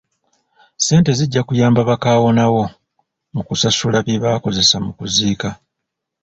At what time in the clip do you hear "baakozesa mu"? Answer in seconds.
4.23-4.91